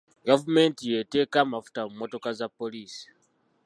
Gavumenti 0.27 0.81
y'eteeka 0.91 1.37
amafuta 1.41 1.79
mu 1.85 1.91
mmotoka 1.95 2.29
za 2.39 2.47
poliisi. 2.57 3.05